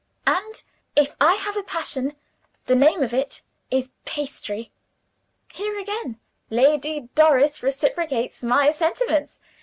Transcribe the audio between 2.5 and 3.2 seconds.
the name of